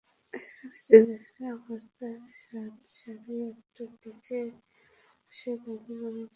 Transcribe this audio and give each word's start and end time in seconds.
সেখানে 0.83 1.15
চিকিৎসাধীন 1.17 1.45
অবস্থায় 1.57 2.17
রাত 2.53 2.75
সাড়ে 2.95 3.35
আটটার 3.49 3.91
দিকে 4.03 4.39
আরশেদ 5.21 5.61
আলী 5.71 5.93
মারা 5.93 6.11
যান। 6.15 6.27